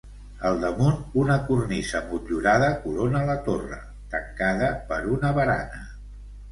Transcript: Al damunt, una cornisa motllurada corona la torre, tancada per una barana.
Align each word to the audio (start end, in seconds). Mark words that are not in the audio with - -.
Al 0.49 0.55
damunt, 0.61 0.95
una 1.23 1.35
cornisa 1.49 2.01
motllurada 2.07 2.71
corona 2.87 3.23
la 3.31 3.39
torre, 3.51 3.81
tancada 4.17 4.75
per 4.93 5.03
una 5.19 5.37
barana. 5.41 5.89